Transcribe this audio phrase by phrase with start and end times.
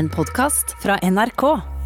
[0.00, 1.79] En podkast fra NRK.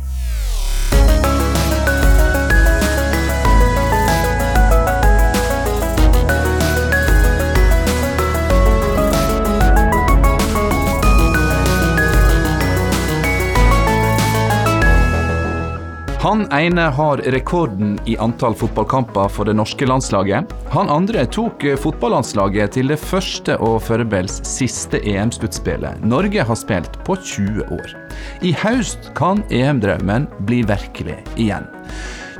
[16.24, 20.54] Han ene har rekorden i antall fotballkamper for det norske landslaget.
[20.72, 27.18] Han andre tok fotballandslaget til det første og Førebels siste EM-sluttspillet Norge har spilt på
[27.20, 27.92] 20 år.
[28.40, 31.68] I høst kan EM-drømmen bli virkelig igjen.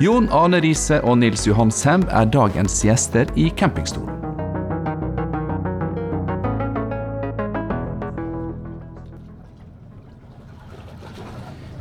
[0.01, 4.24] Jon Arne Riise og Nils Johan Semb er dagens gjester i campingstolen.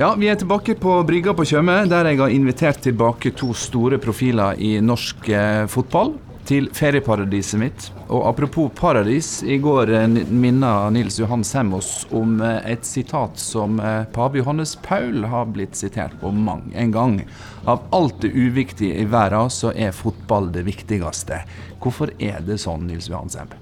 [0.03, 3.95] Ja, Vi er tilbake på brygga på Tjøme, der jeg har invitert tilbake to store
[4.03, 6.11] profiler i norsk eh, fotball.
[6.44, 7.85] Til ferieparadiset mitt.
[8.09, 13.80] Og apropos paradis, i går eh, minna Nils Johan Semmos om eh, et sitat som
[13.80, 17.22] eh, pave Johannes Paul har blitt sitert på mang en gang.
[17.64, 21.45] Av alt det uviktige i verden, så er fotball det viktigste.
[21.80, 23.55] Hvorfor er det sånn, Nils Johan Semb?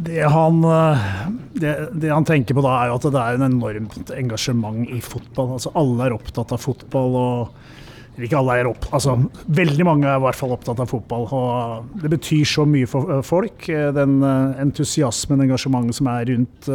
[0.00, 1.08] Det han, eh,
[1.52, 5.00] det, det han, tenker på da, er jo at det er en enormt engasjement i
[5.04, 5.56] fotball.
[5.58, 7.16] Altså Alle er opptatt av fotball.
[7.20, 9.14] og ikke alle er opp, altså
[9.48, 11.26] Veldig mange er i hvert fall opptatt av fotball.
[11.36, 13.68] og Det betyr så mye for eh, folk.
[13.68, 16.72] Eh, den entusiasmen, engasjementet som er rundt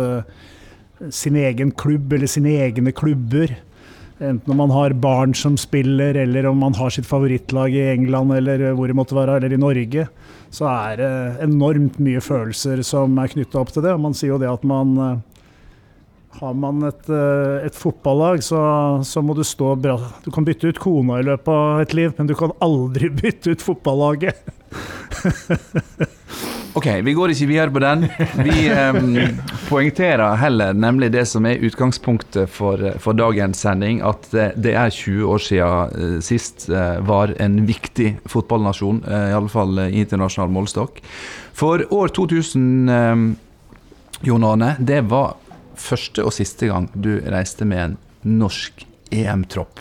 [1.11, 3.51] sin egen klubb eller sine egne klubber.
[4.15, 8.31] Enten om man har barn som spiller, eller om man har sitt favorittlag i England
[8.37, 10.07] eller hvor det måtte være, eller i Norge
[10.55, 11.13] så er det
[11.43, 13.95] enormt mye følelser som er knytta opp til det.
[13.99, 15.17] Man sier jo det at man eh,
[16.39, 18.59] har man et, eh, et fotballag, så,
[19.07, 22.13] så, må du stå bra Du kan bytte ut kona i løpet av et liv,
[22.17, 24.39] men du kan aldri bytte ut fotballaget.
[26.75, 28.01] Ok, vi går ikke videre på den.
[28.43, 29.37] Vi um,
[29.69, 35.23] poengterer heller nemlig det som er utgangspunktet for, for dagens sending, at det, er 20
[35.31, 40.51] år siden uh, sist uh, var en viktig fotballnasjon, uh, i alle fall uh, internasjonal
[40.51, 40.99] målestokk.
[41.55, 43.25] For år 2000, um,
[44.27, 45.37] Jon Arne, det var
[45.79, 47.99] første og siste gang du reiste med en
[48.43, 48.83] norsk
[49.15, 49.79] EM-tropp.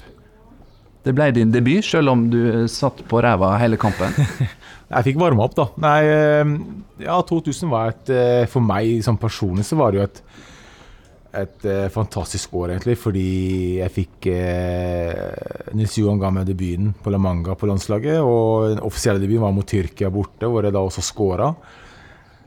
[1.05, 2.41] Det ble din debut, selv om du
[2.73, 4.15] satt på ræva hele kampen.
[4.95, 5.67] Jeg fikk varma opp, da.
[5.83, 6.51] Nei, eh,
[7.05, 10.21] ja, 2000 var et eh, For meg som personlig så var det jo et,
[11.41, 12.97] et eh, fantastisk år, egentlig.
[13.01, 13.25] Fordi
[13.81, 18.21] jeg fikk eh, Nils Johan ga meg debuten på La Manga på landslaget.
[18.23, 21.51] Og den offisielle debuten var mot Tyrkia borte, hvor jeg da også scora.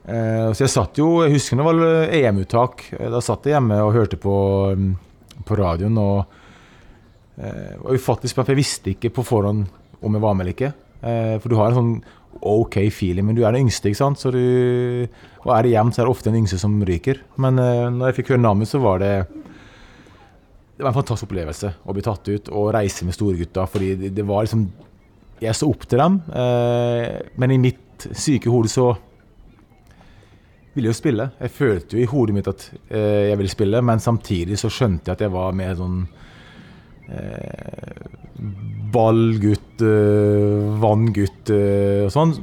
[0.07, 1.85] Eh, så jeg satt jo Jeg husker det var
[2.21, 2.87] EM-uttak.
[2.97, 4.37] Da satt jeg hjemme og hørte på,
[5.45, 6.01] på radioen.
[6.01, 6.45] og
[7.37, 9.65] eh, var ufattelig spent, jeg visste ikke på forhånd
[10.01, 10.73] om jeg var med eller ikke.
[10.97, 11.91] For du har en sånn
[12.41, 14.21] OK feeling, men du er den yngste, ikke sant.
[14.21, 15.07] Så du,
[15.45, 17.21] og er det jevnt, så er det ofte den yngste som ryker.
[17.41, 19.13] Men uh, når jeg fikk høre navnet, så var det
[20.77, 23.65] Det var en fantastisk opplevelse å bli tatt ut og reise med storegutta.
[23.65, 24.67] Fordi det, det, var liksom
[25.41, 26.21] Jeg så opp til dem,
[27.37, 28.87] men i mitt syke hode så
[30.73, 31.27] ville jeg jo spille.
[31.41, 35.17] Jeg følte jo i hodet mitt at jeg ville spille, men samtidig så skjønte jeg
[35.17, 35.99] at jeg var mer sånn
[38.93, 42.33] ballgutt, uh, vanngutt uh, og sånn.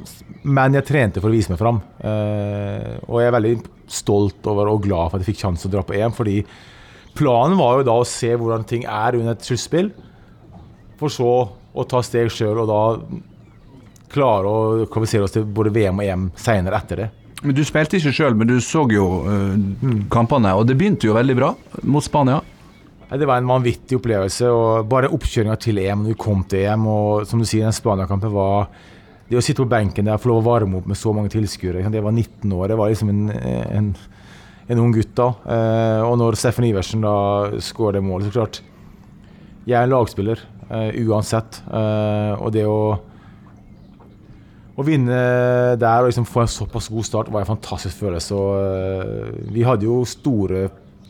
[0.45, 1.79] Men jeg trente for å vise meg fram.
[2.05, 3.53] Og jeg er veldig
[3.89, 6.13] stolt over og glad for at jeg fikk sjansen å dra på EM.
[6.13, 6.35] Fordi
[7.17, 9.89] planen var jo da å se hvordan ting er under et sluttspill.
[11.01, 12.83] For så å ta steg sjøl og da
[14.13, 17.09] klare å kvalifisere oss til både VM og EM seinere etter det.
[17.41, 19.55] Men Du spilte ikke sjøl, men du så jo uh,
[20.13, 21.51] kampene, og det begynte jo veldig bra
[21.83, 22.39] mot Spania.
[23.05, 24.49] Det var en vanvittig opplevelse.
[24.49, 27.75] og Bare oppkjøringa til EM når vi kom til EM, og som du sier, den
[27.75, 28.69] Spania-kampen var
[29.25, 31.31] Det å sitte på benken der og få lov å varme opp med så mange
[31.33, 32.69] tilskuere Jeg var 19 år.
[32.69, 33.87] Jeg var liksom en, en,
[34.69, 35.31] en ung gutt da.
[35.49, 37.15] Eh, og når Steffen Iversen da
[37.57, 38.61] skårer det målet, så klart
[39.65, 41.61] Jeg er en lagspiller uh, uansett.
[41.65, 42.79] Uh, og det å
[44.75, 45.17] å vinne
[45.79, 48.35] der og liksom få en såpass god start var en fantastisk følelse.
[48.35, 50.65] Og, vi hadde jo store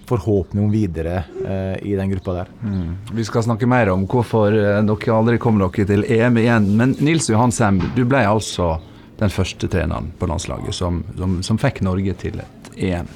[0.10, 2.52] forhåpning om videre eh, i den gruppa der.
[2.64, 2.96] Mm.
[3.14, 6.70] Vi skal snakke mer om hvorfor eh, dere aldri kom dere til EM igjen.
[6.80, 8.76] Men Nils Johan Semb, du ble altså
[9.20, 13.10] den første treneren på landslaget som, som, som fikk Norge til et EM.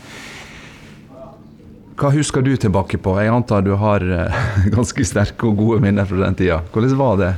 [1.99, 3.17] Hva husker du tilbake på?
[3.19, 4.41] Jeg antar du har eh,
[4.75, 6.61] ganske sterke og gode minner fra den tida.
[6.71, 7.33] Hvordan var det?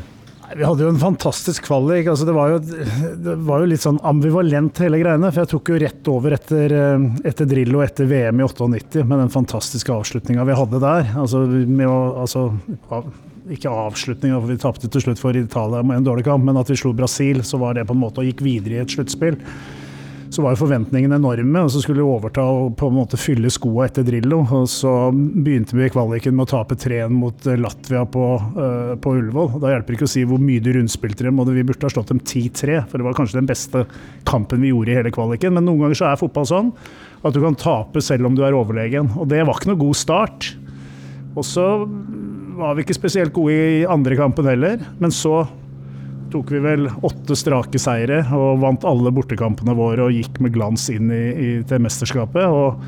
[0.58, 2.08] Vi hadde jo en fantastisk kvalik.
[2.12, 5.32] Altså det, var jo, det, var jo, litt sånn ambivalent hele greiene.
[5.32, 9.24] For jeg tok jo rett over etter, eh, etter Drillo etter VM i 98 med
[9.24, 11.12] den fantastiske avslutninga vi hadde der.
[11.22, 12.48] Altså, å, altså
[13.52, 16.70] ikke avslutninga, for vi tapte til slutt for Italia med en dårlig kamp, men at
[16.70, 19.40] vi slo Brasil, så var det på en måte og gikk videre i et sluttspill.
[20.32, 21.66] Så var jo forventningene enorme.
[21.66, 24.40] og Så skulle vi overta og på en måte fylle skoa etter Drillo.
[24.48, 28.94] og Så begynte vi i kvaliken med å tape 3-1 mot eh, Latvia på, uh,
[28.96, 29.60] på Ullevål.
[29.60, 32.14] Da hjelper det ikke å si hvor mye de rundspilte dem, vi burde ha slått
[32.14, 32.80] dem 10-3.
[32.88, 33.84] For det var kanskje den beste
[34.30, 35.58] kampen vi gjorde i hele kvaliken.
[35.58, 36.72] Men noen ganger så er fotball sånn
[37.22, 39.12] at du kan tape selv om du er overlegen.
[39.20, 40.54] Og det var ikke noe god start.
[41.36, 41.68] Og så
[42.56, 45.44] var vi ikke spesielt gode i andre kampen heller, men så
[46.32, 50.88] tok vi vel åtte strake seire og vant alle bortekampene våre og gikk med glans
[50.94, 52.48] inn i, i, til mesterskapet.
[52.48, 52.80] Og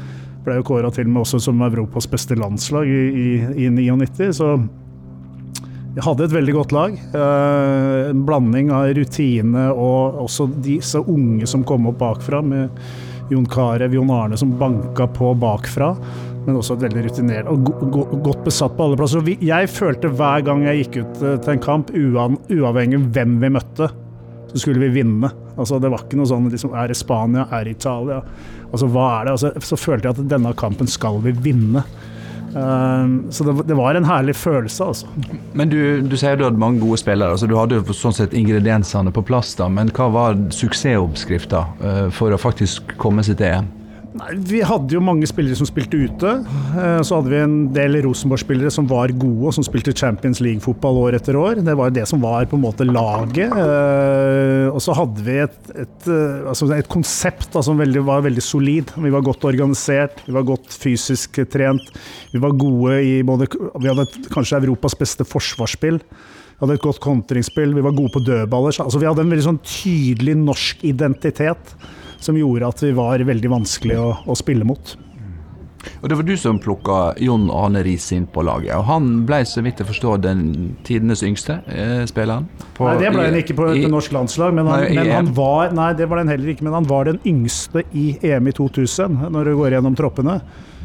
[0.43, 3.27] ble jo kåra til og med også som Europas beste landslag i, i,
[3.65, 4.31] i 99.
[4.39, 4.49] Så
[5.93, 6.95] jeg hadde et veldig godt lag.
[6.97, 12.73] Eh, en blanding av rutine og også disse unge som kom opp bakfra, med
[13.33, 15.93] Jon Carew, Jon Arne som banka på bakfra
[16.43, 17.69] men også veldig rutinert og
[18.23, 19.27] godt besatt på alle plasser.
[19.43, 23.51] Jeg følte hver gang jeg gikk ut eh, til en kamp, uavhengig av hvem vi
[23.55, 23.89] møtte,
[24.51, 25.31] så skulle vi vinne.
[25.55, 27.45] Altså, det var ikke noe sånn liksom, Er det Spania?
[27.53, 28.19] Er det Italia?
[28.71, 29.35] Altså, hva er det?
[29.37, 31.85] Altså, så følte jeg at denne kampen skal vi vinne.
[32.53, 35.07] Uh, så det, var en herlig følelse, altså.
[35.57, 37.33] Men du, du sier du hadde mange gode spillere.
[37.33, 39.69] altså Du hadde jo sånn sett ingrediensene på plass, da.
[39.71, 43.71] Men hva var suksessoppskrifta uh, for å faktisk komme seg til EM?
[44.13, 46.31] Nei, Vi hadde jo mange spillere som spilte ute.
[46.77, 50.99] Eh, så hadde vi en del Rosenborg-spillere som var gode, og som spilte Champions League-fotball
[51.07, 51.63] år etter år.
[51.65, 53.49] Det var det som var på en måte laget.
[53.49, 58.93] Eh, og så hadde vi et, et, eh, altså et konsept som var veldig solid.
[59.01, 61.89] Vi var godt organisert, vi var godt fysisk trent.
[62.35, 65.97] Vi var gode i både Vi hadde kanskje Europas beste forsvarsspill.
[65.97, 68.77] Vi hadde et godt kontringsspill, vi var gode på dødballer.
[68.77, 71.73] Altså vi hadde en veldig sånn tydelig norsk identitet
[72.23, 74.95] som gjorde at vi var veldig vanskelig å, å spille mot.
[76.01, 78.73] Og Det var du som plukka Jon Arne Riis inn på laget.
[78.77, 80.43] og Han ble så vidt jeg forstår den
[80.87, 82.47] tidenes yngste eh, spilleren.
[82.77, 85.31] På, nei, det ble han ikke på i, norsk landslag, men, han, nei, men han,
[85.35, 88.55] var Nei, det var den heller ikke, men han var den yngste i EM i
[88.55, 90.39] 2000, når du går gjennom troppene.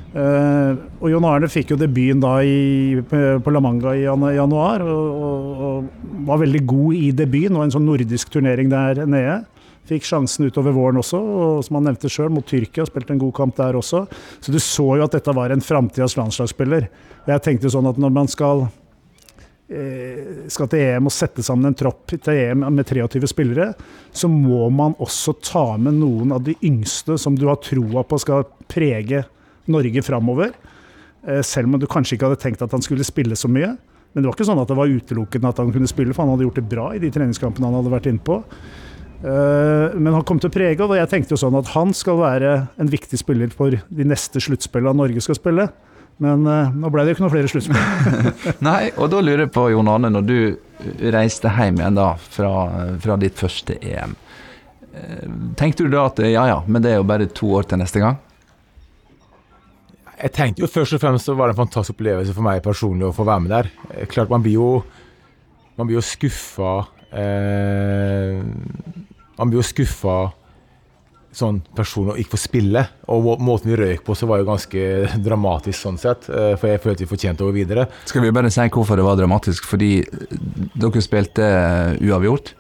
[0.08, 5.18] Uh, og Jon Arne fikk jo debuten da i, på La Manga i januar, og,
[5.28, 7.52] og, og var veldig god i debuten.
[7.52, 9.42] Det var en sånn nordisk turnering der nede.
[9.88, 12.84] Fikk sjansen utover våren også, og som han nevnte sjøl, mot Tyrkia.
[12.88, 14.02] Spilte en god kamp der også.
[14.40, 16.90] Så du så jo at dette var en framtidas landslagsspiller.
[17.24, 18.66] Og jeg tenkte sånn at når man skal,
[19.72, 23.74] eh, skal til EM og sette sammen en tropp til EM med 23 spillere,
[24.12, 28.20] så må man også ta med noen av de yngste som du har troa på
[28.20, 29.24] skal prege
[29.68, 30.52] Norge framover.
[31.26, 33.76] Eh, selv om du kanskje ikke hadde tenkt at han skulle spille så mye.
[34.12, 36.32] Men det var ikke sånn at det var utelukkende at han kunne spille, for han
[36.32, 38.40] hadde gjort det bra i de treningskampene han hadde vært inne på.
[39.18, 42.20] Eh, men han kom til å prege, og jeg tenkte jo sånn at han skal
[42.20, 45.68] være en viktig spiller for de neste sluttspillene Norge skal spille.
[46.18, 48.54] Men uh, nå ble det jo ikke noen flere sluttspill.
[48.68, 50.38] Nei, og da lurer jeg på, Jon Arne, når du
[51.14, 52.50] reiste hjem igjen da fra,
[53.02, 54.16] fra, ditt første EM.
[54.98, 55.28] Eh,
[55.58, 58.02] tenkte du da at ja ja, men det er jo bare to år til neste
[58.02, 58.18] gang?
[60.18, 63.14] Jeg tenkte jo først og fremst det var en fantastisk opplevelse for meg personlig å
[63.14, 63.70] få være med der.
[64.10, 64.70] Klart Man blir jo,
[65.78, 66.80] man blir jo skuffa
[67.14, 68.42] eh,
[69.38, 70.18] man blir jo skuffa
[71.38, 72.84] sånn person og ikke får spille.
[73.12, 74.84] Og måten vi røyk på, så var jo ganske
[75.24, 76.28] dramatisk sånn sett.
[76.32, 77.88] Eh, for jeg følte vi fortjente å gå videre.
[78.08, 79.68] Skal vi bare si hvorfor det var dramatisk?
[79.68, 79.92] Fordi
[80.78, 81.50] dere spilte
[82.00, 82.54] uavgjort.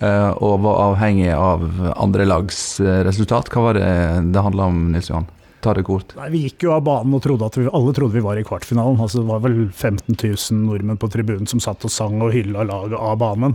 [0.00, 3.52] Eh, og var avhengig av andre lags eh, resultat.
[3.52, 3.92] Hva var det
[4.32, 5.28] det handla om, Nils Johan?
[5.62, 6.16] Ta det kort.
[6.18, 8.46] Nei, vi gikk jo av banen og trodde at vi, alle trodde vi var i
[8.46, 8.98] kvartfinalen.
[8.98, 12.64] Altså, det var vel 15 000 nordmenn på tribunen som satt og sang og hylla
[12.66, 13.54] laget av banen.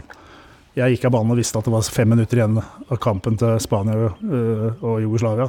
[0.78, 3.56] Jeg gikk av banen og visste at det var fem minutter igjen av kampen til
[3.64, 5.48] Spania øh, og Jugoslavia.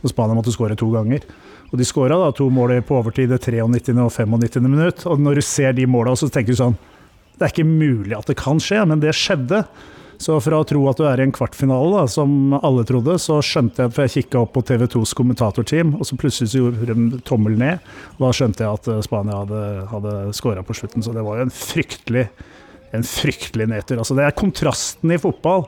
[0.00, 1.26] Og Spania måtte skåre to ganger.
[1.68, 3.98] Og de skåra to mål på overtid, det 93.
[4.00, 4.64] og 95.
[4.64, 5.04] minutt.
[5.04, 6.78] Og når du ser de måla, så tenker du sånn
[7.36, 9.60] Det er ikke mulig at det kan skje, men det skjedde.
[10.22, 13.40] Så fra å tro at du er i en kvartfinale, da, som alle trodde, så
[13.44, 16.94] skjønte jeg, for jeg kikka opp på TV 2s kommentatorteam, og så plutselig så gjorde
[16.94, 17.82] de tommel ned.
[18.14, 19.62] Og da skjønte jeg at Spania hadde,
[19.92, 21.04] hadde skåra på slutten.
[21.04, 22.28] Så det var jo en fryktelig
[22.92, 24.00] en fryktelig nedtur.
[24.02, 25.66] Altså, det er kontrasten i fotball.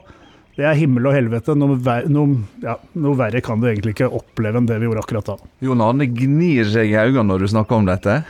[0.54, 1.56] Det er himmel og helvete.
[1.58, 5.02] Noe, ver noe, ja, noe, verre kan du egentlig ikke oppleve enn det vi gjorde
[5.02, 5.52] akkurat da.
[5.66, 8.20] Jon Arne gnir seg i øynene når du snakker om dette.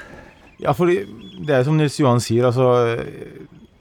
[0.63, 2.47] Ja, for det er som Nils Johan sier.
[2.49, 3.03] altså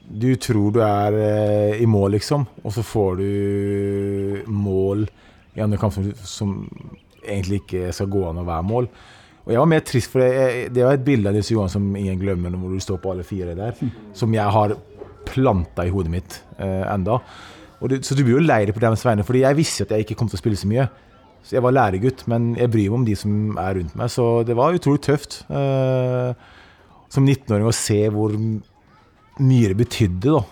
[0.04, 5.06] Du tror du er eh, i mål, liksom, og så får du mål
[5.54, 6.54] i andre kamp som, som
[7.24, 8.90] egentlig ikke skal gå an å være mål.
[9.44, 11.86] Og jeg var mer trist, for det, det var et bilde av Nils Johan som
[11.96, 13.76] ingen glemmer, hvor du står på alle fire der,
[14.16, 14.76] som jeg har
[15.26, 17.20] planta i hodet mitt eh, enda.
[17.84, 20.06] Det, så du blir jo lei deg på deres vegne, fordi jeg visste at jeg
[20.06, 20.88] ikke kom til å spille så mye.
[21.44, 24.12] Så jeg var læregutt, men jeg bryr meg om de som er rundt meg.
[24.12, 26.30] Så det var utrolig tøft eh,
[27.12, 30.44] som 19-åring å se hvor mye det betydde, da.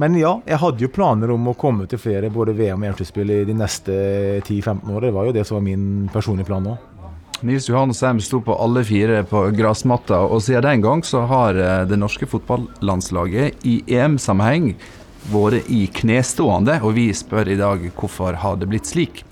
[0.00, 3.30] Men ja, jeg hadde jo planer om å komme til flere både VM og EM-sluttspill
[3.30, 3.94] i de neste
[4.40, 5.06] 10-15 årene.
[5.06, 6.74] Det var jo det som var min personlige plan nå.
[7.40, 11.58] Nils Johan Sem sto på alle fire på gressmatta, og siden den gang så har
[11.58, 14.74] eh, det norske fotballandslaget i EM-sammenheng
[15.32, 19.24] vært i knestående, og vi spør i dag hvorfor har det blitt slik?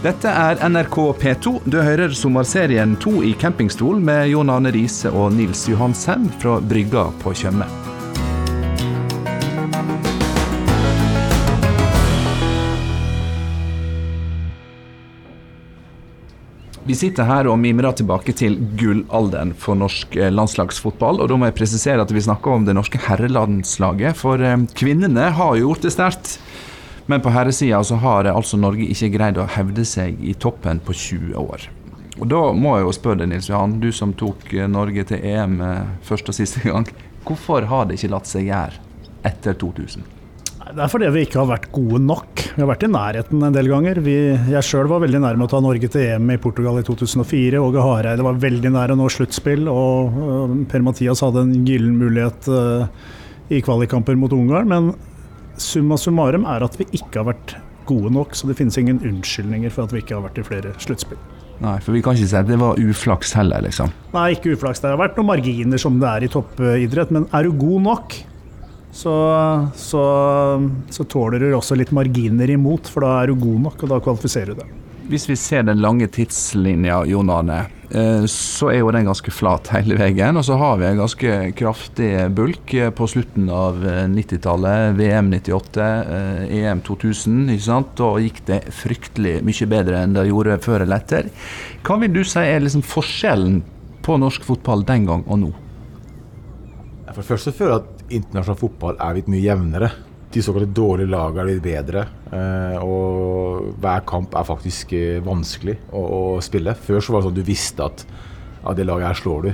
[0.00, 1.58] Dette er NRK P2.
[1.68, 6.56] Du hører sommerserien To i campingstol med Jon Arne Riise og Nils Johan Sem fra
[6.64, 7.68] Brygga på Tjøme.
[16.90, 21.20] Vi sitter her og mimrer tilbake til gullalderen for norsk eh, landslagsfotball.
[21.22, 24.18] Og da må jeg presisere at vi snakker om det norske herrelandslaget.
[24.18, 26.32] For eh, kvinnene har jo gjort det sterkt.
[27.06, 30.96] Men på herresida så har altså Norge ikke greid å hevde seg i toppen på
[30.98, 31.70] 20 år.
[32.18, 35.22] Og da må jeg jo spørre deg, Nils Johan, du som tok eh, Norge til
[35.30, 35.60] EM
[36.10, 36.90] første og siste gang.
[37.22, 38.82] Hvorfor har det ikke latt seg gjøre
[39.30, 40.16] etter 2000?
[40.60, 42.42] Det er fordi vi ikke har vært gode nok.
[42.52, 44.00] Vi har vært i nærheten en del ganger.
[44.04, 44.16] Vi,
[44.52, 47.58] jeg sjøl var veldig nær med å ta Norge til EM i Portugal i 2004.
[47.58, 49.64] Åge Hareide var veldig nær å nå sluttspill.
[49.72, 52.84] Og uh, Per-Mathias hadde en gyllen mulighet uh,
[53.50, 54.70] i kvalikkamper mot Ungarn.
[54.70, 54.92] Men
[55.60, 57.56] summa summarum er at vi ikke har vært
[57.88, 58.36] gode nok.
[58.36, 61.18] Så det finnes ingen unnskyldninger for at vi ikke har vært i flere sluttspill.
[61.60, 63.90] Nei, for vi kan ikke si at det var uflaks heller, liksom.
[64.14, 64.80] Nei, ikke uflaks.
[64.80, 67.12] Det har vært noen marginer som det er i toppidrett.
[67.12, 68.16] Men er du god nok,
[68.92, 69.14] så,
[69.76, 70.04] så,
[70.90, 73.98] så, tåler du også litt marginer imot, for da er du god nok, og da
[74.02, 74.78] kvalifiserer du deg.
[75.10, 79.66] Hvis vi ser den lange tidslinja, Jon Arne, eh, så er jo den ganske flat
[79.74, 80.38] hele veien.
[80.38, 83.82] Og så har vi en ganske kraftig bulk eh, på slutten av
[84.12, 84.94] 90-tallet.
[85.00, 85.88] VM 98,
[86.60, 87.40] EM 2000.
[87.56, 87.90] ikke sant?
[87.98, 91.32] Da gikk det fryktelig mye bedre enn det gjorde før eller etter.
[91.86, 93.64] Hva vil du si er liksom forskjellen
[94.06, 95.50] på norsk fotball den gang og nå?
[97.10, 99.90] For det første føler jeg at internasjonal fotball er litt mye jevnere.
[100.30, 102.04] De såkalte dårlige lagene er litt bedre.
[102.30, 106.76] Eh, og hver kamp er faktisk eh, vanskelig å, å, spille.
[106.78, 109.50] Før så var det sånn at du visste at ja, det laget her slår du.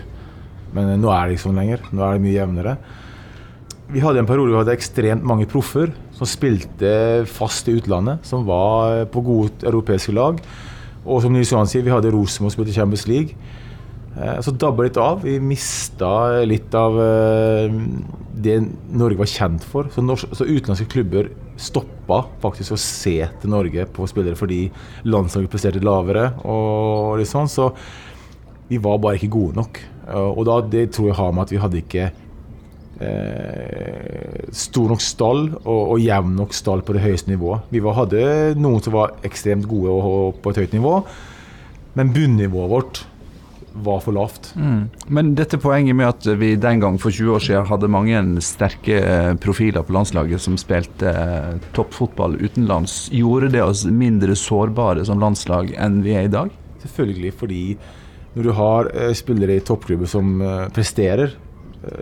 [0.77, 1.85] Men eh, nå er det ikke sånn lenger.
[1.93, 2.77] Nå er det mye jevnere.
[3.95, 6.91] Vi hadde en periode hvor vi hadde ekstremt mange proffer som spilte
[7.31, 8.27] fast i utlandet.
[8.29, 10.43] Som var på gode europeiske lag.
[11.07, 13.39] Og som Nils Johan sier, vi hadde Rosenborg som spilte Champions League.
[14.17, 15.25] Eh, så dabba litt av.
[15.27, 17.75] Vi mista litt av eh,
[18.37, 18.59] det
[18.97, 19.91] Norge var kjent for.
[19.93, 21.31] Så, norsk, så utenlandske klubber
[21.61, 24.67] stoppa faktisk å se til Norge på spillere fordi
[25.09, 26.31] landslaget presterte lavere.
[26.45, 27.71] og litt sånn, Så
[28.69, 29.83] vi var bare ikke gode nok.
[30.09, 32.07] Eh, og da, det tror jeg har med at vi hadde ikke
[33.01, 37.69] eh, stor nok stall og, og, jevn nok stall på det høyeste nivået.
[37.71, 40.95] Vi var, hadde noen som var ekstremt gode og, og på et høyt nivå,
[41.97, 43.05] men bunnivået vårt
[43.85, 44.51] var for lavt.
[44.57, 44.89] Mm.
[45.07, 48.99] Men dette poenget med at vi den gang for 20 år siden hadde mange sterke
[49.01, 55.23] eh, profiler på landslaget som spilte eh, toppfotball utenlands, gjorde det oss mindre sårbare som
[55.23, 56.53] landslag enn vi er i dag?
[56.85, 57.65] Selvfølgelig, fordi
[58.37, 60.39] når du har eh, spillere i toppklubber som
[60.75, 61.37] presterer,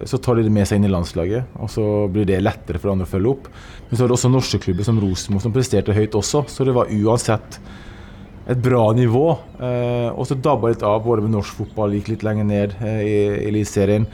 [0.08, 2.92] så tar de det med seg inn i landslaget, og så blir det lettere for
[2.92, 3.48] andre å følge opp.
[3.90, 6.72] Men så er det også norske klubber som Rosenborg som presterte høyt også, så det
[6.76, 7.58] var uansett
[8.50, 9.26] et bra nivå.
[9.58, 13.02] Eh, og så dabba litt av både med norsk fotball, gikk litt lenger ned eh,
[13.04, 14.06] i Eliteserien.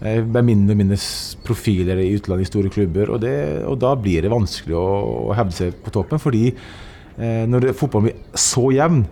[0.00, 0.98] Eh, med mindre og mindre
[1.46, 3.12] profiler i utlandet i store klubber.
[3.14, 3.36] Og, det,
[3.68, 4.86] og da blir det vanskelig å,
[5.28, 6.22] å, hevde seg på toppen.
[6.22, 9.04] Fordi eh, når fotballen blir så jevn,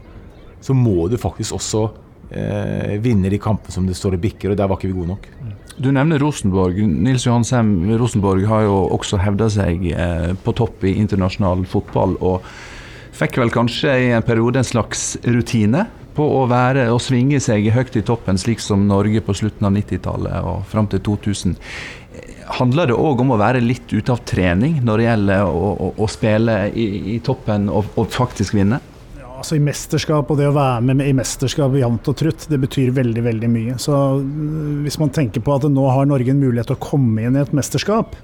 [0.64, 1.84] så må du faktisk også
[2.32, 5.12] eh, vinne de kampene som det står og bikker, og der var ikke vi gode
[5.12, 5.28] nok.
[5.74, 6.78] Du nevner Rosenborg.
[6.78, 12.16] Nils Johan Sem Rosenborg har jo også hevda seg eh, på topp i internasjonal fotball.
[12.22, 12.46] og
[13.14, 17.68] Fikk vel kanskje i en periode en slags rutine på å være og svinge seg
[17.74, 21.54] høyt i toppen, slik som Norge på slutten av 90-tallet og fram til 2000.
[22.58, 25.92] Handler det òg om å være litt ute av trening når det gjelder å, å,
[25.94, 28.80] å spille i, i toppen og, og, faktisk vinne?
[29.34, 32.94] Altså I mesterskap og det å være med i mesterskap jevnt og trutt, det betyr
[32.98, 33.78] veldig veldig mye.
[33.82, 37.26] Så øh, Hvis man tenker på at nå har Norge en mulighet til å komme
[37.26, 38.18] inn i et mesterskap,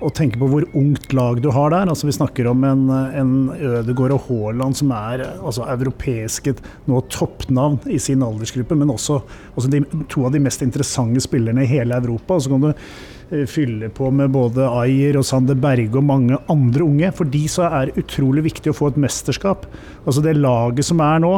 [0.00, 1.88] og tenke på hvor ungt lag du har der.
[1.90, 6.56] Altså Vi snakker om en, en Ødegaard og Haaland som er altså, europeiske
[6.90, 9.20] nå toppnavn i sin aldersgruppe, men også,
[9.54, 12.38] også de, to av de mest interessante spillerne i hele Europa.
[12.38, 16.40] Og så kan du eh, fylle på med både Ayer og Sander Berge og mange
[16.52, 17.12] andre unge.
[17.16, 19.68] For de så er det utrolig viktig å få et mesterskap.
[20.04, 21.36] Altså Det laget som er nå,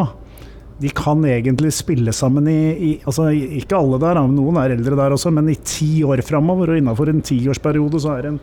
[0.76, 5.14] de kan egentlig spille sammen i, i altså Ikke alle der, noen er eldre der
[5.14, 6.75] også, men i ti år framover.
[6.75, 8.35] Og innafor en tiårsperiode så er det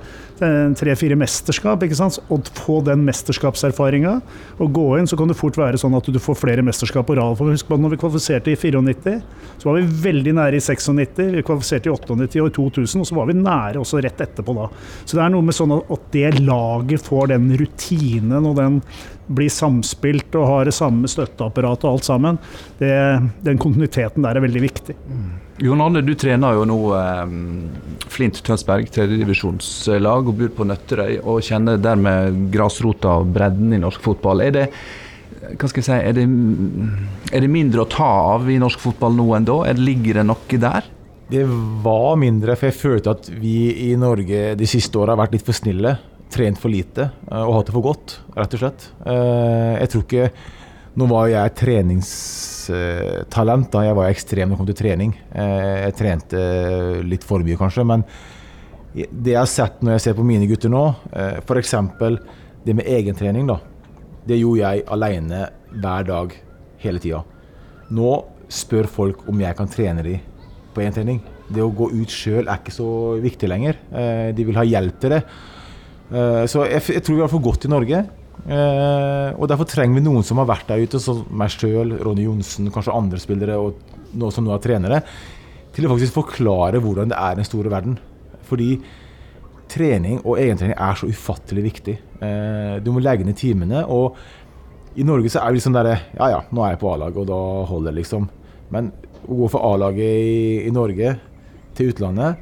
[0.79, 1.85] tre-fire mesterskap.
[1.85, 2.17] ikke sant?
[2.33, 4.15] Å få den mesterskapserfaringa
[4.57, 7.19] og gå inn, så kan det fort være sånn at du får flere mesterskap på
[7.19, 7.37] rad.
[7.37, 9.15] Husk at når vi kvalifiserte i 94,
[9.61, 11.23] så var vi veldig nære i 96.
[11.37, 14.57] Vi kvalifiserte i 98 og i 2000, og så var vi nære også rett etterpå
[14.57, 14.69] da.
[15.05, 18.81] Så det er noe med sånn at det laget får den rutinen og den
[19.27, 22.39] blir samspilt og har det samme støtteapparatet og alt sammen,
[22.79, 22.91] det,
[23.45, 24.97] den kontinuiteten der er veldig viktig.
[25.07, 25.31] Mm.
[25.61, 27.33] Jon Arne, du trener jo nå eh,
[28.11, 34.01] Flint Tønsberg, tredjedivisjonslag, og bor på Nøtterøy og kjenner dermed grasrota og bredden i norsk
[34.03, 34.41] fotball.
[34.47, 34.65] Er det,
[35.53, 36.25] hva skal jeg si, er det,
[37.29, 39.59] er det mindre å ta av i norsk fotball nå enn da?
[39.77, 40.89] Ligger det noe der?
[41.33, 41.45] Det
[41.85, 45.45] var mindre, for jeg følte at vi i Norge de siste åra har vært litt
[45.45, 45.95] for snille
[46.33, 48.81] trent for lite eh, og hatt det for godt, rett og slett.
[49.05, 50.27] Eh, jeg tror ikke
[50.93, 53.79] Nå var jeg treningstalent, da.
[53.81, 55.15] Jeg var ekstrem når det kom til trening.
[55.33, 56.37] Eh, jeg trente
[57.01, 57.81] litt for mye, kanskje.
[57.89, 58.05] Men
[58.93, 60.83] det jeg har sett når jeg ser på mine gutter nå,
[61.41, 61.73] f.eks.
[62.61, 63.57] det med egentrening, da.
[64.29, 66.37] Det gjorde jeg alene hver dag
[66.85, 67.25] hele tida.
[67.89, 68.13] Nå
[68.53, 70.21] spør folk om jeg kan trene dem
[70.77, 71.25] på egentrening.
[71.49, 73.81] Det å gå ut sjøl er ikke så viktig lenger.
[74.37, 75.25] De vil ha hjelp til det.
[76.13, 78.03] Eh, så jeg, jeg, tror vi har for godt i Norge.
[78.43, 82.25] Uh, og Derfor trenger vi noen som har vært der ute, som meg sjøl, Ronny
[82.25, 83.77] Johnsen, kanskje andre spillere og
[84.19, 84.99] nå som nå er trenere,
[85.73, 87.95] til å faktisk forklare hvordan det er i den store verden.
[88.49, 88.75] Fordi
[89.71, 91.95] trening og egentrening er så ufattelig viktig.
[92.19, 93.85] Uh, du må legge ned timene.
[93.87, 94.19] Og
[94.99, 97.31] i Norge så er vi liksom derre Ja ja, nå er jeg på A-laget, og
[97.31, 98.27] da holder det, liksom.
[98.73, 98.91] Men
[99.23, 101.15] å gå fra A-laget i, i, Norge
[101.77, 102.41] til utlandet,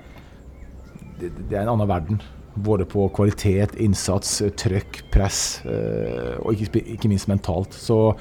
[1.21, 2.23] det, det er en annen verden.
[2.53, 7.73] Både på kvalitet, innsats, trøkk, press, eh, og ikke, ikke, minst mentalt.
[7.73, 8.15] Så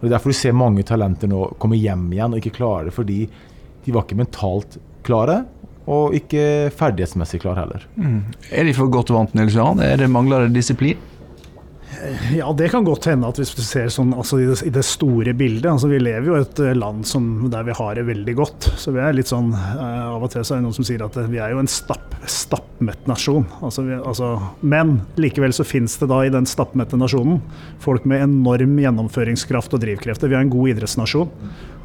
[0.00, 2.92] Det er derfor du ser mange talenter nå komme hjem igjen og ikke klare det
[2.92, 3.22] fordi
[3.86, 4.76] de var ikke mentalt
[5.06, 5.44] klare.
[5.86, 7.86] Og ikke ferdighetsmessig klare heller.
[7.94, 8.22] Mm.
[8.50, 9.78] Er de for godt vant, Nils Johan?
[9.80, 10.98] Er det Mangler disiplin?
[12.34, 14.82] Ja, det kan godt hende at hvis du ser sånn altså i, det, i, det,
[14.86, 18.06] store bildet altså Vi lever jo i et eh, land som, der vi har det
[18.08, 18.68] veldig godt.
[18.80, 21.04] Så vi er litt sånn uh, Av og til så er det noen som sier
[21.06, 23.46] at vi er jo en stapp, stappmett nasjon.
[23.64, 27.40] Altså, vi, altså, men likevel så finnes det da i den stappmette nasjonen
[27.82, 30.30] folk med enorm gjennomføringskraft og drivkrefter.
[30.32, 31.30] Vi er en god idrettsnasjon.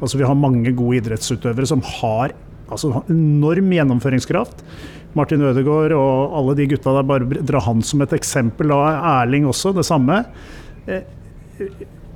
[0.00, 2.34] Altså Vi har mange gode idrettsutøvere som har
[2.68, 4.64] altså, enorm gjennomføringskraft.
[5.18, 8.72] Martin Ødegaard og alle de gutta der, bare dra han som et eksempel.
[8.72, 10.22] Da Erling også, det samme.
[10.86, 11.02] Eh,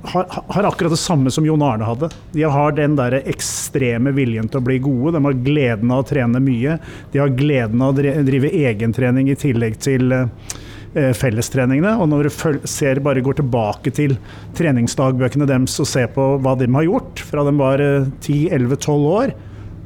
[0.01, 2.09] har, har, akkurat det samme som Jon Arne hadde.
[2.31, 5.15] De har den der ekstreme viljen til å bli gode.
[5.17, 6.77] De har gleden av å trene mye.
[7.13, 11.95] De har gleden av å drive egentrening i tillegg til eh, fellestreningene.
[12.01, 14.15] Og når du ser, bare går tilbake til
[14.57, 19.35] treningsdagbøkene deres og ser på hva de har gjort fra de var 10-11-12 eh, år,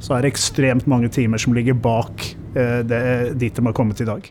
[0.02, 4.00] så er det ekstremt mange timer som ligger bak eh, er dit de har kommet
[4.00, 4.28] i dag.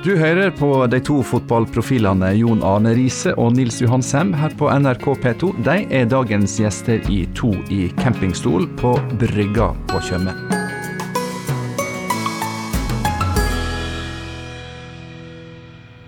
[0.00, 4.70] Du hører på de to fotballprofilene Jon Arne Riise og Nils Johan Sem her på
[4.72, 5.50] NRK P2.
[5.66, 10.32] De er dagens gjester i To i campingstol på Brygga på Tjøme.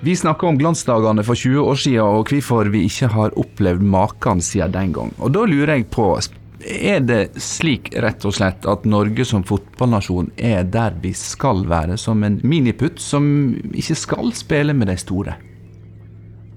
[0.03, 4.41] Vi snakker om glansdagene for 20 år siden, og hvorfor vi ikke har opplevd maken
[4.43, 5.13] siden den gang.
[5.23, 6.17] Og Da lurer jeg på,
[6.67, 11.99] er det slik rett og slett at Norge som fotballnasjon er der vi skal være,
[12.01, 13.25] som en miniputt som
[13.73, 15.37] ikke skal spille med de store?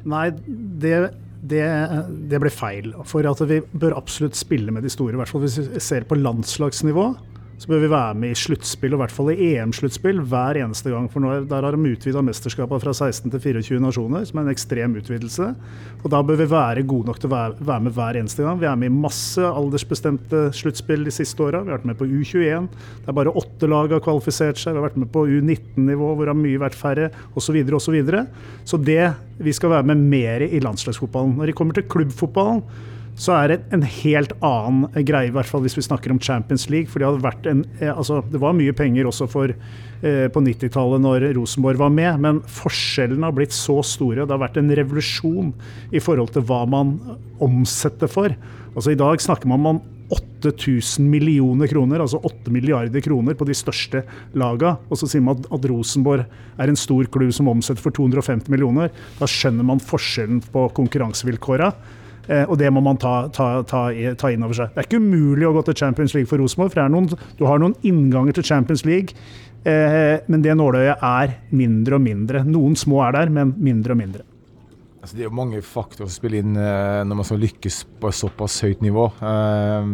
[0.05, 0.27] Nei,
[0.81, 0.97] det,
[1.41, 1.65] det,
[2.29, 2.91] det blir feil.
[3.09, 5.15] For at vi bør absolutt spille med de store.
[5.15, 7.09] I hvert fall hvis vi ser på landslagsnivå
[7.55, 10.91] så bør vi være med i sluttspill, og i hvert fall i EM-sluttspill, hver eneste
[10.91, 11.05] gang.
[11.11, 14.51] For nå, der har de utvida mesterskapene fra 16 til 24 nasjoner, som er en
[14.51, 15.47] ekstrem utvidelse.
[16.01, 18.59] Og da bør vi være gode nok til å være, med hver eneste gang.
[18.59, 21.63] Vi er med i masse aldersbestemte sluttspill de siste åra.
[21.63, 22.67] Vi har vært med på U21.
[23.05, 24.75] Det er bare åtte lag har kvalifisert seg.
[24.75, 27.61] Vi har vært med på U19-nivå, hvor det har mye vært færre, osv.
[27.65, 28.25] Og så, videre.
[28.67, 31.37] så det Vi skal være med mer i landslagsfotballen.
[31.39, 32.61] Når det kommer til klubbfotballen,
[33.15, 36.67] så er det en helt annen greie, i hvert fall hvis vi snakker om Champions
[36.69, 36.91] League.
[36.91, 39.47] for Det, hadde vært en, eh, altså, det var mye penger også for,
[40.03, 44.25] eh, på 90-tallet når Rosenborg var med, men forskjellene har blitt så store.
[44.25, 45.53] Det har vært en revolusjon
[45.93, 46.99] i forhold til hva man
[47.39, 48.35] omsetter for.
[48.75, 53.55] Altså I dag snakker man om 8000 millioner kroner, altså 8 milliarder kroner, på de
[53.55, 54.03] største
[54.35, 54.77] laga.
[54.91, 56.25] Og så sier man at, at Rosenborg
[56.59, 58.91] er en stor klubb som omsetter for 250 millioner.
[59.17, 61.71] Da skjønner man forskjellen på konkurransevilkåra.
[62.27, 64.73] Eh, og det må man ta, ta, ta, ta, inn over seg.
[64.73, 67.09] Det er ikke umulig å gå til Champions League for Rosenborg, for noen,
[67.39, 69.17] du har noen innganger til Champions League.
[69.65, 72.45] Eh, men det nåløyet er mindre og mindre.
[72.45, 74.25] Noen små er der, men mindre og mindre.
[75.05, 78.09] Altså, det er jo mange faktorer som spiller inn eh, når man skal lykkes på
[78.13, 79.03] såpass høyt nivå.
[79.21, 79.89] Eh,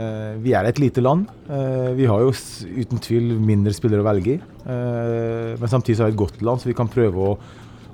[0.00, 1.26] eh, vi er et lite land.
[1.44, 4.40] Eh, vi har jo uten tvil mindre spillere å velge i.
[4.68, 7.36] Men samtidig så er vi et godt land, så vi kan prøve å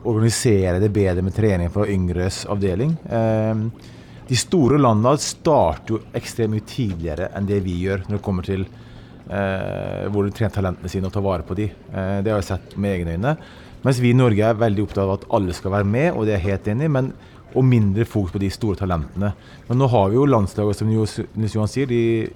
[0.05, 2.95] organisere det bedre med trening for yngres avdeling.
[3.09, 3.91] Eh,
[4.29, 8.47] de store landene starter jo ekstremt mye tidligere enn det vi gjør når det kommer
[8.47, 11.69] til eh, hvor de trener talentene sine og tar vare på de.
[11.69, 13.37] Eh, det har jeg sett med egne øyne.
[13.85, 16.35] Mens vi i Norge er veldig opptatt av at alle skal være med, og det
[16.35, 16.97] er jeg helt enig i.
[16.99, 17.15] men
[17.55, 19.31] og mindre fokus på de store talentene.
[19.69, 22.27] Men nå har vi jo landslaget, som Nils Johan sier, de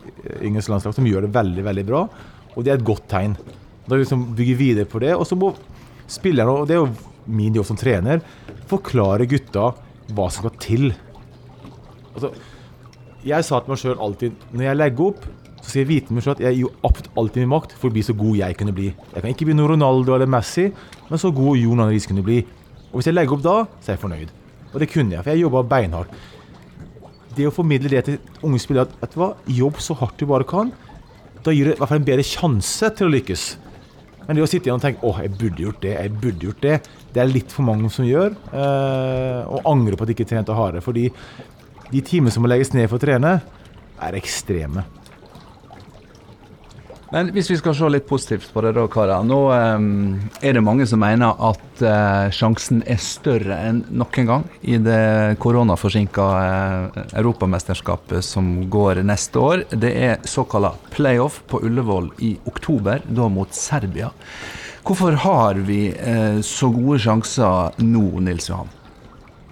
[0.47, 2.05] yngres landslag, som gjør det veldig veldig bra.
[2.55, 3.35] Og det er et godt tegn.
[3.89, 5.17] Da vi liksom bygger videre på det.
[5.17, 5.51] Og så må
[6.07, 6.93] spillerne, og det er jo
[7.29, 8.23] min jobb som trener,
[8.71, 9.73] forklare gutta
[10.17, 10.87] hva som skal til.
[12.15, 12.33] Altså,
[13.27, 15.27] jeg sa til meg sjøl alltid når jeg legger opp,
[15.59, 17.91] så skal jeg vite meg selv at jeg gjør absolutt alt i min makt for
[17.91, 18.89] å bli så god jeg kunne bli.
[19.13, 20.69] Jeg kan ikke bli noen Ronaldo eller Messi,
[21.11, 22.41] men så god Jon Arne Riis kunne bli.
[22.89, 24.35] Og hvis jeg legger opp da, så er jeg fornøyd.
[24.73, 26.15] Og det kunne jeg, for jeg jobba beinhardt.
[27.37, 30.27] Det å formidle det til unge spillere at vet du hva, jobb så hardt du
[30.31, 30.73] bare kan,
[31.45, 33.45] da gir det i hvert fall en bedre sjanse til å lykkes.
[34.29, 36.65] Men det å sitte igjen og tenke åh, jeg burde gjort det, jeg burde gjort
[36.65, 36.75] det,
[37.15, 38.35] det er litt for mange som gjør.
[38.53, 40.85] Eh, og angrer på at de ikke trente hardere.
[40.85, 41.07] Fordi
[41.89, 43.39] de timene som må legges ned for å trene,
[44.05, 44.85] er ekstreme.
[47.09, 49.25] Men hvis vi skal se litt positivt på det, da, karer.
[49.25, 49.87] Nå um,
[50.45, 55.39] er det mange som mener at uh, sjansen er større enn noen gang i det
[55.41, 59.65] koronaforsinka uh, europamesterskapet som går neste år.
[59.73, 64.13] Det er såkalla playoff på Ullevål i oktober, da mot Serbia.
[64.85, 68.78] Hvorfor har vi uh, så gode sjanser nå, Nils Johan?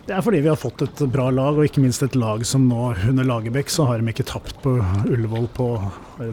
[0.07, 2.63] Det er fordi vi har fått et bra lag, og ikke minst et lag som
[2.71, 4.77] nå under Lagerbäck så har de ikke tapt på
[5.11, 5.67] Ullevål på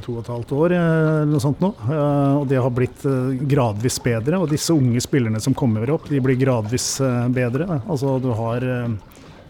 [0.06, 0.84] to og et halvt år eh,
[1.24, 1.72] eller noe sånt nå.
[1.88, 4.38] Eh, Og det har blitt eh, gradvis bedre.
[4.44, 7.80] Og disse unge spillerne som kommer opp, de blir gradvis eh, bedre.
[7.90, 8.94] Altså du har eh,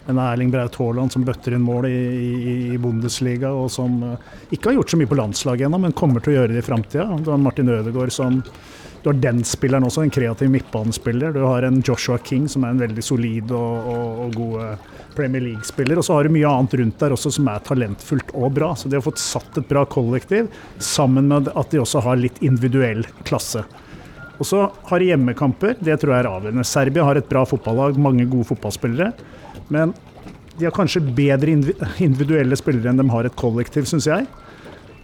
[0.07, 4.31] en Erling Braut Haaland som bøtter inn mål i, i, i Bundesliga, og som eh,
[4.55, 6.69] ikke har gjort så mye på landslaget ennå, men kommer til å gjøre det i
[6.71, 7.09] framtida.
[7.19, 8.39] Du har Martin Ødegaard som
[9.03, 11.33] du har den spilleren også, en kreativ midtbanespiller.
[11.35, 15.43] Du har en Joshua King som er en veldig solid og, og, og god Premier
[15.43, 15.99] League-spiller.
[15.99, 18.71] Og så har du mye annet rundt der også som er talentfullt og bra.
[18.79, 20.47] Så de har fått satt et bra kollektiv,
[20.79, 23.65] sammen med at de også har litt individuell klasse.
[24.39, 26.65] Og så har de hjemmekamper, det tror jeg er avgjørende.
[26.67, 29.11] Serbia har et bra fotballag, mange gode fotballspillere.
[29.67, 29.93] Men
[30.55, 31.53] de har kanskje bedre
[32.07, 34.31] individuelle spillere enn de har et kollektiv, syns jeg.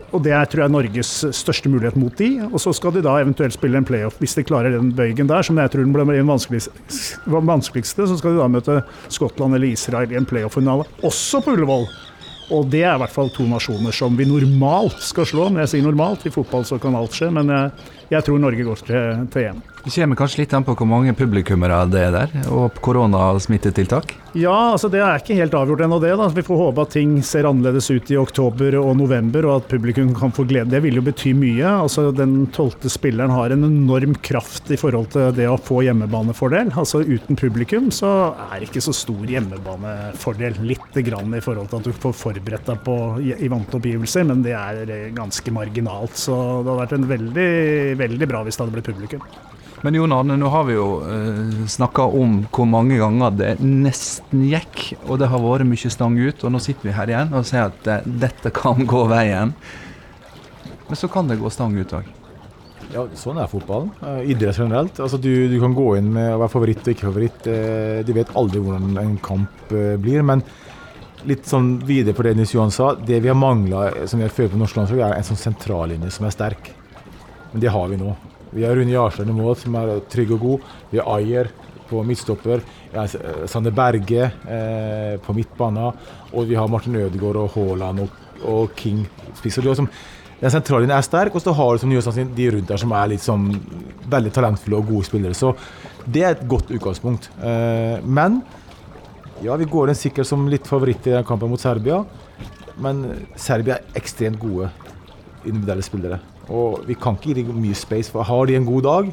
[0.10, 2.30] Og det er tror jeg Norges største mulighet mot de.
[2.50, 4.18] Og så skal de da eventuelt spille en playoff.
[4.22, 6.74] Hvis de klarer den bøygen der, som jeg tror den blir den vanskeligste,
[7.30, 8.80] vanskeligste, så skal de da møte
[9.12, 10.88] Skottland eller Israel i en playoff-finale.
[11.06, 11.86] Også på Ullevål.
[12.50, 15.52] Og det er i hvert fall to nasjoner som vi normalt skal slå.
[15.54, 18.66] Når jeg sier normalt, i fotball så kan alt skje, men jeg, jeg tror Norge
[18.66, 19.62] går til, til EM.
[19.80, 24.12] Det kommer kanskje litt an på hvor mange publikummere det er der, og koronasmittetiltak?
[24.38, 26.12] Ja, altså det er ikke helt avgjort ennå det.
[26.20, 26.28] da.
[26.36, 30.12] Vi får håpe at ting ser annerledes ut i oktober og november, og at publikum
[30.18, 30.70] kan få glede.
[30.70, 31.66] Det vil jo bety mye.
[31.86, 36.74] Altså Den tolvte spilleren har en enorm kraft i forhold til det å få hjemmebanefordel.
[36.78, 38.12] Altså Uten publikum så
[38.50, 40.60] er det ikke så stor hjemmebanefordel.
[40.68, 44.44] Lite grann i forhold til at du får forberedt deg på i vante omgivelser, men
[44.46, 46.20] det er eh, ganske marginalt.
[46.20, 47.50] Så det har vært en veldig,
[48.00, 49.26] veldig bra hvis det hadde blitt publikum.
[49.82, 54.44] Men Jon Arne, nå har vi jo uh, snakka om hvor mange ganger det nesten
[54.50, 56.44] gikk, og det har vært mye stang ut.
[56.44, 59.54] Og nå sitter vi her igjen og ser at eh, dette kan gå veien.
[60.90, 62.16] Men så kan det gå stang ut òg.
[62.90, 63.94] Ja, sånn er fotballen.
[64.02, 65.00] Eh, idrett generelt.
[65.00, 67.48] Altså, du, du kan gå inn med å være favoritt og ikke favoritt.
[67.48, 70.26] de vet aldri hvordan en kamp eh, blir.
[70.28, 70.44] Men
[71.30, 72.92] litt sånn videre på det Nils Johan sa.
[72.96, 76.12] Det vi har mangla, som vi har følt på norsk landslag, er en sånn sentrallinje
[76.18, 76.74] som er sterk.
[77.52, 78.14] Men det har vi nå.
[78.52, 80.70] Vi har Rune Jarstein i mål, som er trygg og god.
[80.92, 81.52] Vi har Ayer
[81.90, 82.64] på midtstopper.
[82.94, 83.18] Eh,
[83.50, 85.98] Sander Berge eh, på midtbanen.
[86.34, 89.06] Og vi har Martin Ødegaard og Haaland og, og King.
[89.38, 89.70] spiser det.
[89.70, 89.90] har som,
[90.40, 91.82] den sentrallinjen er sterk, og så har du
[92.36, 93.50] de rundt der som er sånn
[94.10, 95.38] veldig talentfulle og gode spillere.
[95.38, 95.54] Så
[96.08, 97.30] det er et godt utgangspunkt.
[97.44, 98.42] Eh, men
[99.44, 102.02] ja, vi går inn sikkert som litt favoritt i den kampen mot Serbia.
[102.80, 104.72] Men Serbia er ekstremt gode
[105.44, 106.20] individuelle spillere.
[106.50, 109.12] Og vi kan ikke gi dem mye space, for har de en god dag,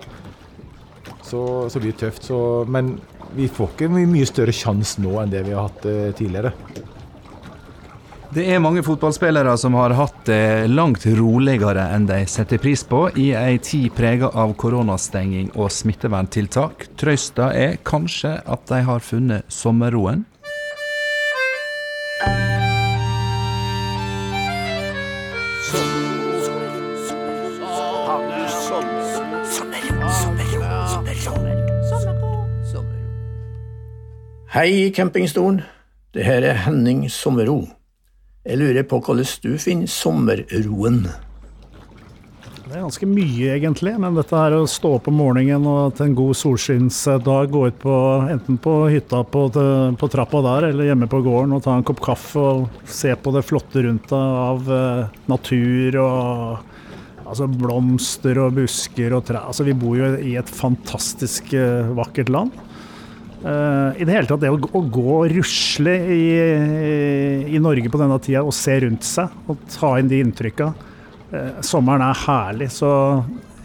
[1.27, 2.27] så, så blir det tøft.
[2.29, 2.97] Så, men
[3.37, 6.55] vi får ikke mye, mye større sjanse nå enn det vi har hatt eh, tidligere.
[8.37, 13.07] Det er mange fotballspillere som har hatt det langt roligere enn de setter pris på
[13.17, 16.89] i ei tid prega av koronastenging og smitteverntiltak.
[17.01, 20.27] Trøsta er kanskje at de har funnet sommerroen.
[34.57, 35.59] Hei, campingstolen.
[36.17, 37.59] Det her er Henning Sommerro.
[38.41, 41.03] Jeg lurer på hvordan du finner sommerroen.
[41.03, 43.93] Det er ganske mye, egentlig.
[44.01, 47.77] Men dette her å stå opp om morgenen og til en god solskinnsdag gå ut
[47.83, 47.99] på
[48.33, 52.01] enten på hytta på, på, trappa der eller hjemme på gården og ta en kopp
[52.09, 58.57] kaffe og se på det flotte rundt deg av eh, natur og altså blomster og
[58.57, 59.51] busker og trær.
[59.51, 62.57] Altså, vi bor jo i et fantastisk eh, vakkert land.
[63.45, 66.23] Uh, I det hele tatt, det å, å gå og rusle i,
[67.45, 70.71] i, Norge på denne tida og se rundt seg og ta inn de inntrykka.
[71.31, 72.91] Uh, sommeren er herlig, så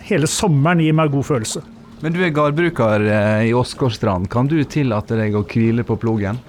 [0.05, 1.63] hele sommeren gir meg god følelse.
[2.01, 4.27] Men du er gardbruker uh, i Åsgårdstrand.
[4.33, 6.41] Kan du tillate deg å hvile på plogen?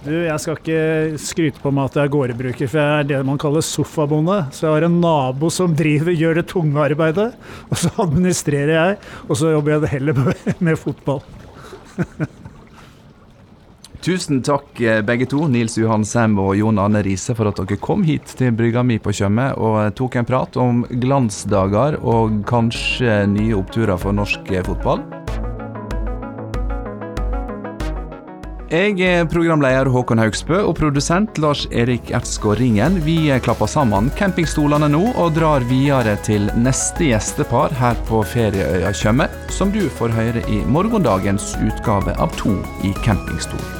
[0.00, 3.18] Du, jeg skal ikke skryte på meg at jeg er gårdbruker, for jeg er det
[3.28, 4.38] man kaller sofabonde.
[4.56, 7.30] Så jeg har en nabo som driver, gjør det tunge arbeidet,
[7.68, 10.22] og så administrerer jeg, og så jobber jeg heller
[10.64, 11.24] med fotball.
[14.00, 17.76] Tusen takk eh, begge to, Nils Johan Sem og Jon Arne Riise, for at dere
[17.84, 22.40] kom hit til brygga mi på Tjøme og eh, tok en prat om glansdager og
[22.48, 25.04] kanskje nye oppturer for norsk eh, fotball.
[28.70, 33.00] Jeg er programleder Håkon Haugsbø og produsent Lars Erik Ertsgaard Ringen.
[33.04, 39.28] Vi klapper sammen campingstolene nå og drar videre til neste gjestepar her på ferieøya Tjøme,
[39.52, 42.54] som du får høre i morgendagens utgave av To
[42.86, 43.79] i campingstol.